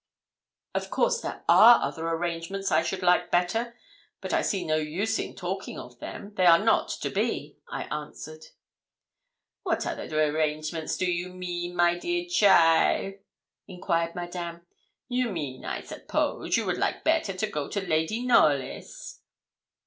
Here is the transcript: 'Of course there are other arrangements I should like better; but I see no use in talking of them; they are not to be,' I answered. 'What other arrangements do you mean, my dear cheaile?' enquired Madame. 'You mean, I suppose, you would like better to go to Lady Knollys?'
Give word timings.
'Of 0.73 0.89
course 0.89 1.21
there 1.21 1.43
are 1.47 1.83
other 1.83 2.07
arrangements 2.07 2.71
I 2.71 2.81
should 2.81 3.03
like 3.03 3.29
better; 3.29 3.77
but 4.19 4.33
I 4.33 4.41
see 4.41 4.65
no 4.65 4.77
use 4.77 5.19
in 5.19 5.35
talking 5.35 5.77
of 5.77 5.99
them; 5.99 6.33
they 6.37 6.47
are 6.47 6.57
not 6.57 6.87
to 7.03 7.11
be,' 7.11 7.59
I 7.71 7.83
answered. 7.83 8.45
'What 9.61 9.85
other 9.85 10.07
arrangements 10.19 10.97
do 10.97 11.05
you 11.05 11.29
mean, 11.31 11.75
my 11.75 11.99
dear 11.99 12.25
cheaile?' 12.25 13.19
enquired 13.67 14.15
Madame. 14.15 14.65
'You 15.07 15.29
mean, 15.29 15.65
I 15.65 15.81
suppose, 15.81 16.57
you 16.57 16.65
would 16.65 16.79
like 16.79 17.03
better 17.03 17.33
to 17.33 17.45
go 17.45 17.67
to 17.69 17.79
Lady 17.81 18.25
Knollys?' 18.25 19.21